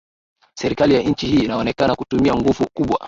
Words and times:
serikali 0.53 0.93
ya 0.93 1.01
nchi 1.01 1.27
hii 1.27 1.39
inaonekana 1.39 1.95
kutumia 1.95 2.35
nguvu 2.35 2.67
kubwa 2.73 2.99